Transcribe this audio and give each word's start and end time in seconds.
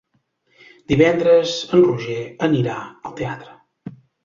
Divendres 0.91 1.53
en 1.79 1.85
Roger 1.89 2.17
anirà 2.49 2.81
al 2.91 3.17
teatre. 3.23 3.97